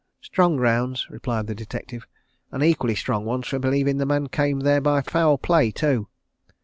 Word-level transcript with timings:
"Strong 0.21 0.55
grounds!" 0.57 1.05
replied 1.11 1.45
the 1.45 1.53
detective, 1.53 2.07
"and 2.51 2.63
equally 2.63 2.95
strong 2.95 3.23
ones 3.23 3.45
for 3.47 3.59
believing 3.59 3.97
the 3.97 4.05
man 4.07 4.25
came 4.25 4.61
there 4.61 4.81
by 4.81 4.99
foul 5.01 5.37
play, 5.37 5.69
too." 5.69 6.07